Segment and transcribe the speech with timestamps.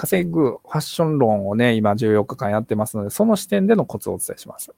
[0.00, 4.72] 稼ぐファッション論をね、今14日間やってますので、その視点でのコツをお伝えします。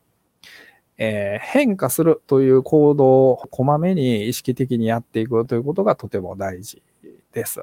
[0.98, 6.82] えー、変化するという行動をこまめに意識的にやっていくということがとても大事
[7.32, 7.62] です。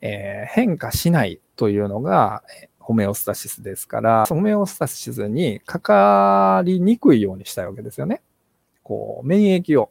[0.00, 2.44] えー、変化しないというのが
[2.78, 8.22] ホメオスタシスですから、ホメオスタシスにかかりにくいようにしたいわけですよね。
[8.84, 9.90] こう、免疫を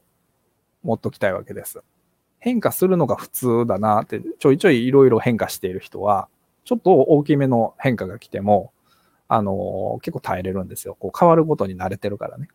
[0.82, 1.84] 持っときたいわけです。
[2.42, 6.28] 変化するのが普通だなって、ちょいちょいいろいろ変化している人は、
[6.66, 8.74] ちょっと大きめの変化が来ても、
[9.28, 10.98] あの、結構耐えれるんですよ。
[11.00, 12.50] こう変わることに慣れてるからね。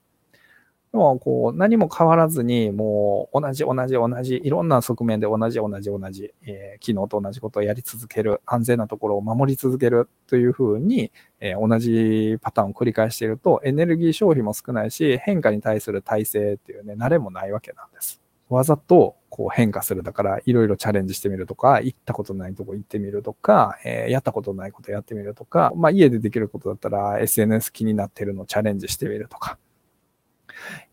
[0.92, 18.25] でも、こう、何も変わらずに、もう、同じ、同じ、同じ、いろんな側面で同じ、同じ、同じ、えー、昨日と同じことをやり続ける、安全なところを守り続けるというふうに、えー、同じパターンを繰り返していると、エネルギー消費も少ないし、変化に対する耐性っていうね、慣れもないわけなんです。
[18.48, 20.02] わざとこう変化する。
[20.02, 29.58] だから、いろいろチャレンジしてみるとか、行ったことないとこ行ってみるとか、えー、やったことないことやってみるとか、まあ家でできることだったら SNS 気になってるのチャレンジしてみるとか、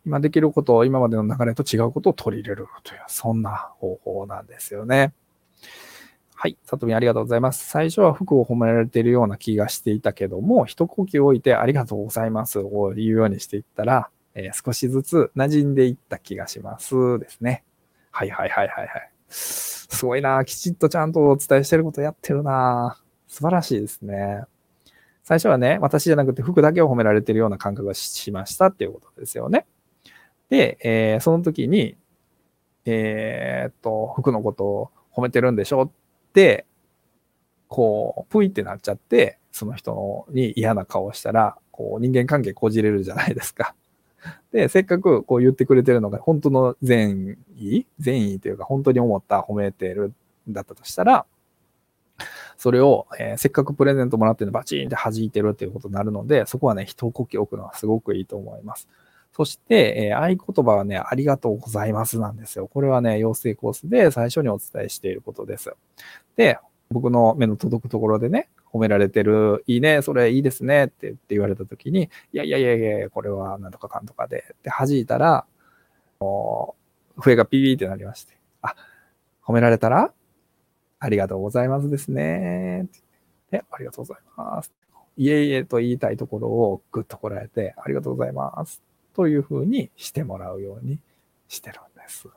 [0.06, 5.14] 今できることを今までの流れと違うことを取り入れるという、そんな方法なんですよね。
[6.36, 6.58] はい。
[6.66, 7.70] さとみありがとうございます。
[7.70, 17.64] 最初は服を褒められているような気がしていたけども、一呼吸置いてありがとうございますを言うようにしていったら、えー、少しずつ馴染んでいった気がしますですね。
[18.12, 19.12] はいはいはいはいはい。
[19.30, 24.44] すごいなきちっとちゃんとお伝えしてることやってるな素晴らしいですね。
[25.24, 29.66] 最初はね、私じゃなくて服だけを褒められてるような感覚がしましたっていうことですよね。
[30.50, 31.96] で、えー、その時に、
[32.86, 35.92] えー、っと、服のことを褒めてるんでしょっ
[36.34, 36.66] て、
[37.70, 43.74] こう、ぷいってなっちゃって、その人に嫌な顔をしたら、こう、人間関係こじれるじゃないですか。
[44.52, 47.86] で、せっかくこう言ってくれてるのが本当の善意？
[48.00, 50.14] 善意というか本当に思った褒めてる
[50.50, 51.26] んだったとしたら、
[52.58, 58.88] それを、えー、せっかくプレゼントもらってるのバチーンって弾いてるっていうことになるので、そこはね、一呼吸置くのはすごくいいと思います。
[59.36, 62.68] そして、えー、合言葉はね、ありがとうございますなんですよ。
[62.68, 65.74] これはね、養成コースで最初にお伝えしていることです。
[66.36, 66.60] で、
[66.92, 75.46] 僕の目の届くところでね、褒められてる、いいね、それいいですねってって言われたときに、いやいやいやいや、これはなんとかかんとかで、って弾いたら、
[76.20, 76.76] も
[77.18, 78.76] う笛がピーってなりまして、あ、
[79.46, 80.12] 褒められたら、
[81.00, 82.88] ありがとうございますですね。
[83.52, 84.74] で、ありがとうございます。
[85.18, 88.82] いえいえと言いたいところをぐっとこらえて、ありがとうございます。
[89.14, 91.00] というふうにしてもらうように
[91.48, 92.28] してるんです。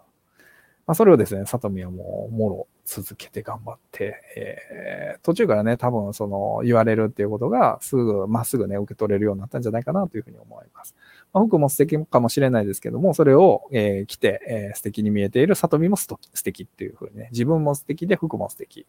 [0.86, 10.94] まあ、それをですね、里見はもう、もろ続けて頑張って、えー、途中からね、多分その言われるっていうことがすぐ、まっすぐね、受け取れるようになったんじゃないかなというふうに思います。
[11.32, 18.86] まあ、服も素敵かもしれないですけども、それを、えー、着て、えー、素敵に見えている里見も素敵っていうふうにね、自分も素敵で服も素敵、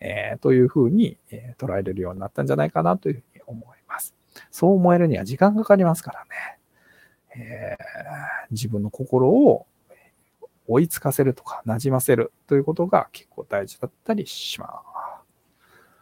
[0.00, 4.14] えー、というふうに、えー、捉えれるようになったんじゃないかなというふうに思います。
[4.50, 6.58] そう思えるには時間かかりますからね。
[7.36, 9.66] えー、自分の心を
[10.70, 14.82] 追いつかせるとか、馴染ませるということが結構大事だったりしま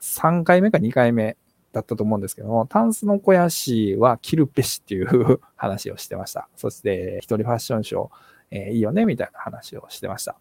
[0.01, 0.19] す。
[0.21, 1.37] 3回目か2回目
[1.73, 6.49] だったと思うんですけども、タンスの肥やしは着るべしっていう話をしてました。
[6.56, 8.11] そして、 一人ファッションショー、
[8.51, 10.37] えー、いいよねみたいな話をしてました。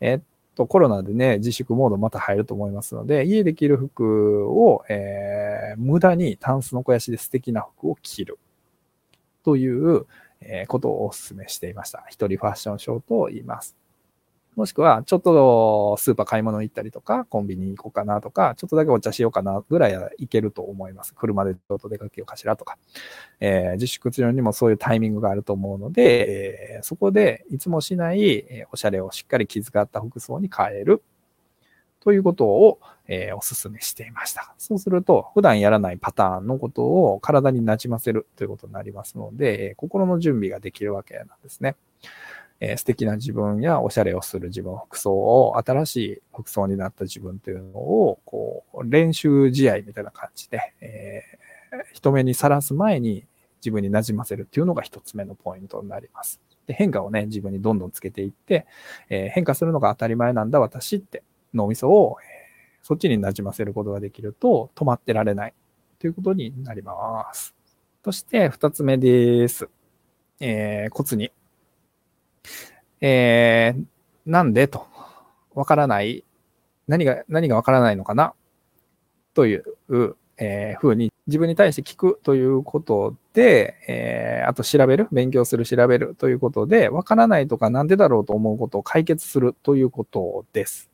[0.00, 0.22] えー、っ
[0.54, 8.38] と、コロナでね、自粛モードまた入ると思いますので、家で着る服を、えー、無駄にタンスの肥やしで素敵な服を着る
[9.44, 10.06] という、
[10.40, 12.04] えことをお勧めしていました。
[12.08, 13.76] 一人ファッションショーと言います。
[14.56, 21.12] もしくは、ちょっとスーパー買い物行ったりとか、コンビニ行こうかなとか、ちょっとだけお茶しようかなぐらいはいけると思います。
[21.12, 22.78] 車でちょっと出かけようかしらとか。
[23.40, 31.02] えー、自粛中にもそういうタイミングがあると思うので、えー、そこでいつもしない、おしゃれをしっかり気遣った服装に変える。
[32.04, 34.54] ということを、えー、お勧めしていました。
[34.58, 41.76] そうすると、普段やらないパターンのことを体に馴染ませるということになりますので、え心の準備ができるわけなんですね。
[42.60, 53.24] えー、素敵な自分やおしゃれをする自分、服装を、新しい服装になった自分というのを、こう、練習試合みたいな感じで、えー、人目にさらす前に
[53.60, 56.40] 自分に馴染ませるっていうのが一つ目のポイントになります。
[56.66, 58.66] で変化をね、自分にどんどんつけていって、
[59.10, 61.22] えー、変化するのが当たり前なんだ、私って
[61.54, 62.24] 脳みそを、え、
[62.82, 65.54] そっちに馴染ませることができると止まってられない
[65.98, 67.54] ということになります。
[68.04, 69.68] そして二つ目です。
[70.40, 71.32] えー、コツに。
[73.00, 73.84] えー、
[74.26, 74.86] なんでと。
[75.54, 76.24] わからない。
[76.86, 78.34] 何が、何がわからないのかな？
[79.32, 90.90] という、えー、ふうに自分に対して聞くということで、えー、あと調べる、勉強する、調べるということで、わからないとかなんでだろうと思うことを解決するということです。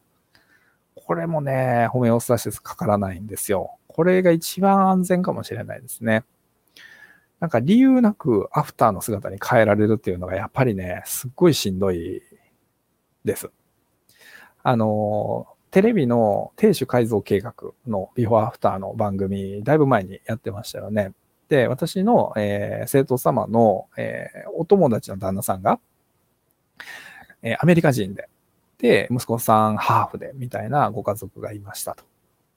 [1.11, 3.79] これもね、ホメオスタシスかからないんですよ。
[3.89, 6.23] これが一番安全かもしれないですね。
[7.41, 12.23] なんか理由なくアフターの姿に変えられるっていうのがやっぱりね、すっごいしんどい
[13.25, 13.51] です。
[14.63, 17.55] あの、テレビの亭主改造計画
[17.89, 21.13] のビフォーアフターの番組、だいぶ前にやってましたよね。
[21.49, 25.81] で、私の、えー、生徒様の、えー、お友達の旦那さんが、
[27.43, 28.29] えー、アメリカ人で、
[28.81, 32.05] で、息子さんハーフで、みたいなご家族がいましたと。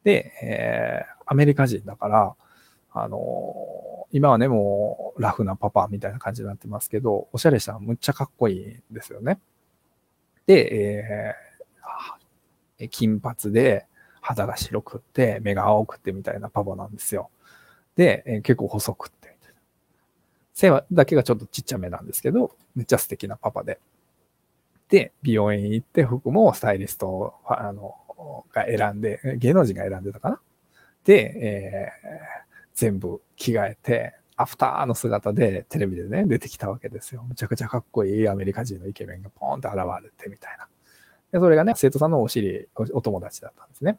[0.04, 2.36] で、えー、アメリカ人だから、
[2.92, 9.40] あのー、今はね、もう、ラフなパパみたいな感じになってますけど、おしゃれしたらむっちゃかっこいいんですよね。
[10.46, 11.36] で、
[12.80, 13.86] えー、金髪で、
[14.22, 17.30] 肌が白くって、目が青くってみたいなパパなんですよ。
[17.96, 19.24] で、えー、結構細くって、
[20.54, 23.80] 背だけがちょっとちっちゃめなんですけど、めっちゃ素敵なパパで。
[24.94, 27.96] で、美容院行って服もスタイリストあの
[28.54, 30.40] が選んで、芸能人が選んでたかな？
[31.04, 37.26] で、えー、全部着替えて、アフターの姿でテレビでね、出てきたわけですよ。
[37.28, 40.68] むちゃくちゃかっこいいアメリカ人のイケメンがポーンって現れてみたいな。
[41.32, 43.98] で、それがね、生徒さんのお尻、お友達だったんですね。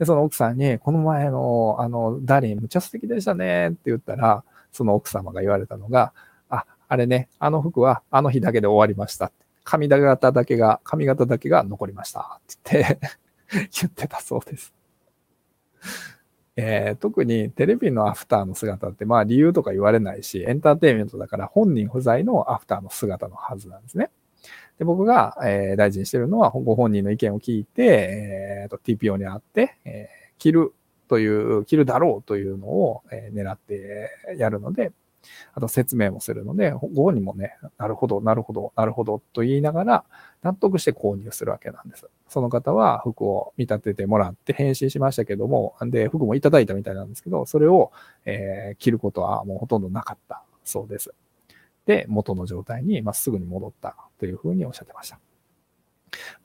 [0.00, 4.42] で、その奥さんに、この前の、あの、ダーリン、むちゃ素敵でしたねって言ったら、
[4.72, 6.12] その奥様が言われたのが、
[6.48, 12.98] あ、あれね、あの服はあの日だけで終わりましたって髪型だけが、髪型だけが残りましたって
[13.50, 14.74] 言ってたそうです。
[16.56, 24.10] えー、特にテレビのアフターの姿ってまあ理由とか言われないし、エンターテインメントだから本人不在のアフターの姿のはずなんですね。
[24.78, 30.74] で僕が、えー、大事にしてるのはご本人の意見を聞いて、えーと、TPO にあって、えー、着る
[31.08, 34.92] という、着るだろうというのを、えー、狙ってやるので、
[35.54, 40.04] あと説明もするので、ご本人もね、なるほど、なるほど、なるほどと言いながら、
[40.42, 42.08] 納得して購入するわけなんです。
[42.28, 47.92] その方は服を見立ててもらって返信しましたけども、で、服もいただいたみたいなんですけど、それを、
[48.24, 51.14] えー、着ることはもうほとんどなかったそうです。
[51.86, 55.18] で、元の状態にまっすぐに戻ったというふうにおっしゃってました。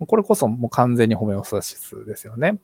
[0.05, 2.59] これこそもう完全にホメオスタシスですよね。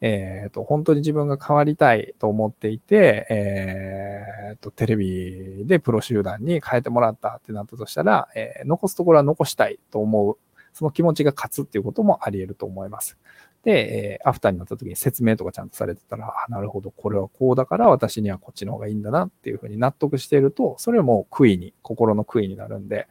[0.00, 10.38] えっ、ー、と、本当に自分が変わりたいと思っていて、えっ、ー、と、テレビでプロ集団に変えてもらったってなったとしたら、えー、残すところは残したいと思う、
[10.72, 13.18] その気持ちが勝つっていうこともあり得ると思います。
[13.62, 23.06] で、え、アフターになった時に説明とかちゃんとされてたら、あ、なるほど、これはこうだから私にはこっちの方がいいんだなっていうふうに納得していると、それも悔いに、心の悔いになるんで、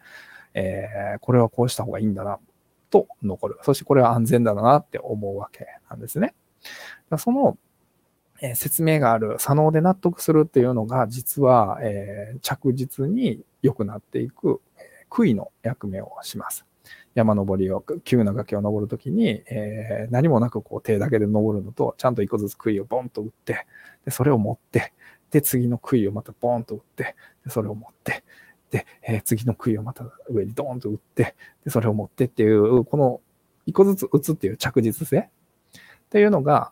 [0.56, 2.40] え、これはこうした方がいいんだな、
[2.90, 3.60] と残る。
[3.64, 6.34] そしてこれは安全だなって思うわけなんですね。
[7.18, 7.58] その、
[8.56, 11.80] 説明がある、左脳で納得するっていうのが、実は、
[12.42, 14.62] 着実に良くなっていく、
[15.10, 16.66] 杭の役目をします。
[17.16, 23.66] 山登りを、急な崖を登るときに、えー、何もなくこう手だけで登るのと、ちゃんと一個ずつ杭をボンと打って、
[24.06, 24.94] で、それを持って、
[25.32, 28.24] で、次の杭をまたボンと打って、で、それを持って、
[29.02, 31.36] え、次の杭をまた上にドーンと打って、
[31.66, 33.22] で、それを持ってっていう、この
[33.66, 35.30] 一個ずつ打つっていう着実性っ
[36.10, 36.72] ていうのが、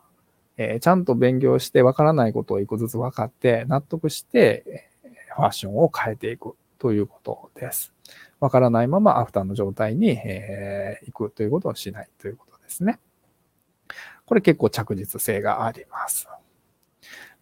[0.56, 4.88] え、ちゃんと勉強してわからないことを一個ずつ分かって納得して、
[5.36, 7.92] ファッションを変えていくということです。
[8.40, 12.98] わからないままアフターの状態に、えー、行くということをしないということですね。
[14.26, 16.28] これ結構着実性があります。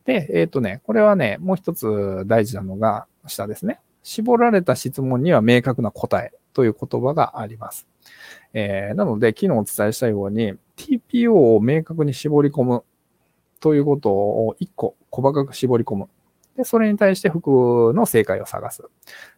[0.04, 3.80] で、えっ、ー、とね、これはね、もう一つ大事なのが下ですね。
[4.06, 7.88] 絞られた質問には明確な答えという言葉があります。
[8.54, 12.84] えー、なので、昨日お伝えしたように、TPO を明確に絞り込む
[13.58, 16.08] ということを一個細かく絞り込む。
[16.56, 18.84] で、それに対して服の正解を探す。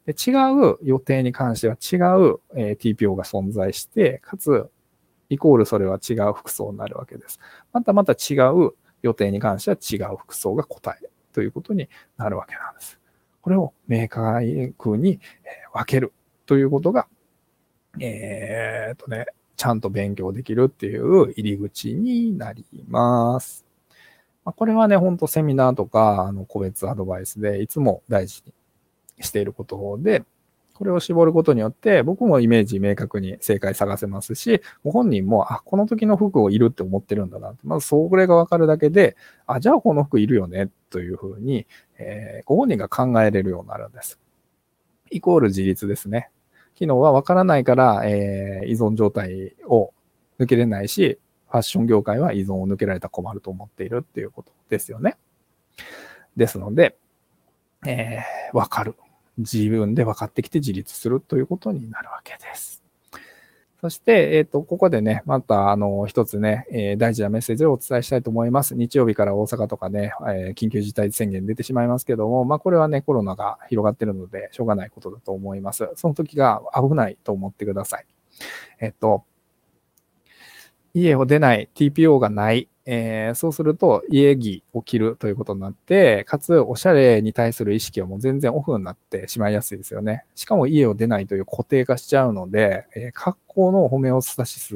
[0.04, 4.68] で違う予定に関しては違う、え、TPO が存在して、かつ、
[5.30, 7.40] イコールそれは違う服装になるわけです。
[7.72, 12.97] またまた違う予定に関しては違う服装が答えということになるわけなんです。
[13.48, 15.20] これを明確に
[15.72, 16.12] 分ける
[16.44, 17.08] ということが、
[17.98, 19.24] えー、っとね、
[19.56, 23.64] ちゃんと勉強できるっていう入り口になります。
[24.44, 28.42] ま、これはね、ほんとセミナーとか、あの、個別アドバイスでいつも大事
[29.16, 30.24] にしていることで、
[30.78, 39.16] これを絞ることによって、僕もイメージ明確に正解探せますし、ご本人も、あ、この時の服をいるって思ってるんだなって、まずそれがわかるだけで、
[39.48, 41.66] あ、じゃあこの服いるよね、というふうに、
[41.98, 44.20] えー、ご本人が考えれるようになるんです。
[45.10, 46.30] イコール自立ですね。
[46.74, 49.92] 昨日はわからないから、えー、依存状態を
[50.38, 51.18] 抜けれないし、
[51.50, 55.16] ファッション業界は依存を抜けられたら困ると思っているっていうことですよね。
[56.36, 56.96] ですので、
[57.84, 58.94] えー、わかる。
[59.38, 62.82] 自分で分かってきて自立するということになるわけです。
[63.80, 68.74] そして、えっ、ー、と、ここでね、また、あの、一つね、えー、大事なメッセージをお伝えしたいと思います。
[68.74, 75.88] 日曜日から大阪とかね、えー、緊急事態宣言出てしまいますけども、まあ、これはね、コロナが広がってるので、しょうがないことだと思います。
[75.94, 78.06] その時が危ないと思ってください。
[78.80, 79.22] えっと、
[80.92, 90.24] 家を出ない、TPO がない、えー、そうすると家着を着るということになって、かつおしゃれに対する意識はもう全然オフになってしまいやすいですよね。
[90.34, 94.74] しかも家を出ないという固定化しちゃうので、えー、格好のホメオスタシス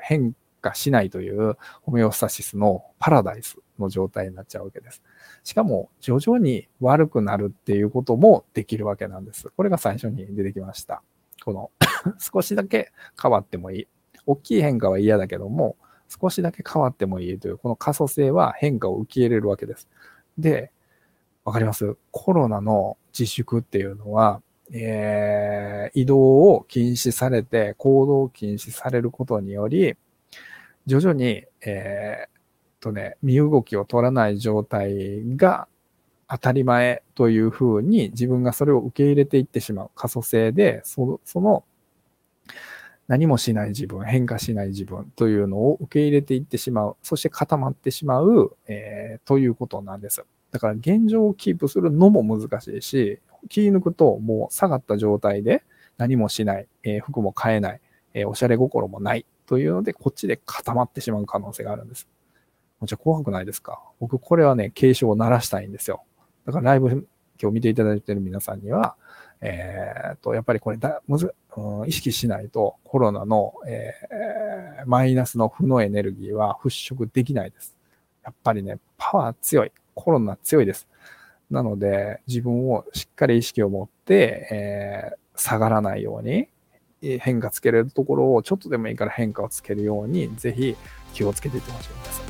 [0.00, 5.00] 変化しないというホメオスタシスのパラダイスの状態になっちゃうわけです。
[5.44, 9.52] しかも徐々に悪くなるっていうこともできるわけなんです。
[9.56, 11.02] これが最初に出てきました。
[11.44, 11.70] この
[12.18, 12.90] 少しだけ
[13.22, 13.88] 変わってもいい。
[14.26, 15.76] 大きい変化は嫌だけども、
[16.20, 19.88] 少しだけ変わってもいいという、この可塑性は変化を受け入れるわけです。
[20.38, 20.70] で、
[21.44, 21.96] わかります？
[22.10, 24.40] コロナの自粛っていうのは、
[24.72, 29.96] えー、移動を禁止されて、行動を禁止されることにより、
[30.86, 35.68] 徐々に、えー、とね、身動きを取らない状態が
[36.28, 41.64] 当たり前というふうに自分がそれを受け入れていってしまう可塑性で、そその
[43.06, 50.24] 何もしない自分、変化しない自分というのを受け入れていってしまう、そして固まってしまう、えー、ということなんです。
[50.50, 53.20] だから現状をキープするのも難しいし、
[53.50, 55.64] 気抜くともう下がった状態で
[55.98, 57.80] 何もしない、えー、服も買えない、
[58.14, 62.08] えー、おしゃれ心もないというので、こっちで固まってしまう可能性があるんです。
[62.80, 63.82] もちろん怖くないですか？
[64.00, 66.04] 僕、これはね、警鐘を鳴らしたいんですよ。
[66.46, 67.06] だからライブ
[67.40, 68.96] 今日見ていただいている皆さんには、
[69.46, 77.76] えっ、と、やっぱりこれだ、むず、うん、意識しないとコロナの、えー、マイナスの負のエネルギーは払拭できないです。
[78.24, 79.72] やっぱりね、パワー強い。
[79.94, 80.88] コロナ強いです。
[81.50, 86.48] なので、自分をしっかり意識を持って、えー、下がらないように、
[87.20, 90.74] 変化つけれるところをちょっとでもいいから変化をつけるように、ぜひ
[91.12, 92.23] 気をつけていってほしいです。